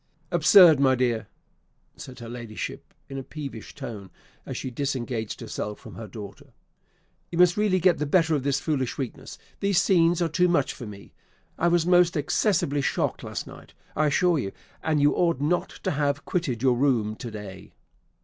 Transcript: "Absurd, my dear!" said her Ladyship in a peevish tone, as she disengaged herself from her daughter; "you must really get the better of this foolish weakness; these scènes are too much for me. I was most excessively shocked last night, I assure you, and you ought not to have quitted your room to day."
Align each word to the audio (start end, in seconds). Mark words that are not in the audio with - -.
"Absurd, 0.31 0.79
my 0.79 0.95
dear!" 0.95 1.27
said 1.95 2.17
her 2.21 2.27
Ladyship 2.27 2.91
in 3.07 3.19
a 3.19 3.23
peevish 3.23 3.75
tone, 3.75 4.09
as 4.47 4.57
she 4.57 4.71
disengaged 4.71 5.41
herself 5.41 5.79
from 5.79 5.93
her 5.93 6.07
daughter; 6.07 6.53
"you 7.29 7.37
must 7.37 7.55
really 7.55 7.79
get 7.79 7.99
the 7.99 8.07
better 8.07 8.33
of 8.33 8.41
this 8.41 8.59
foolish 8.59 8.97
weakness; 8.97 9.37
these 9.59 9.77
scènes 9.77 10.19
are 10.19 10.27
too 10.27 10.47
much 10.47 10.73
for 10.73 10.87
me. 10.87 11.13
I 11.59 11.67
was 11.67 11.85
most 11.85 12.17
excessively 12.17 12.81
shocked 12.81 13.21
last 13.23 13.45
night, 13.45 13.75
I 13.95 14.07
assure 14.07 14.39
you, 14.39 14.53
and 14.81 14.99
you 14.99 15.13
ought 15.13 15.39
not 15.39 15.69
to 15.83 15.91
have 15.91 16.25
quitted 16.25 16.63
your 16.63 16.73
room 16.77 17.15
to 17.17 17.29
day." 17.29 17.73